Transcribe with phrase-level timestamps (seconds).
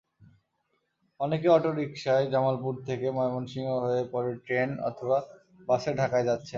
[1.19, 5.17] অনেকে অটোরিকশায় জামালপুর থেকে ময়মনসিংহ হয়ে পরে ট্রেন অথবা
[5.67, 6.49] বাসে ঢাকায় যাচ্ছেন।